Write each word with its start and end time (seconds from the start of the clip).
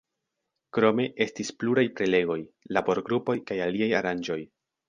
Krome 0.77 1.05
estis 1.25 1.51
pluraj 1.63 1.85
prelegoj, 1.99 2.39
laborgrupoj 2.79 3.39
kaj 3.51 3.63
aliaj 3.67 3.95
aranĝoj. 4.01 4.41